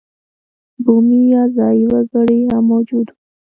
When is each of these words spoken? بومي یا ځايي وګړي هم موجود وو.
بومي 0.83 1.21
یا 1.33 1.43
ځايي 1.55 1.85
وګړي 1.91 2.39
هم 2.49 2.63
موجود 2.71 3.07
وو. 3.09 3.17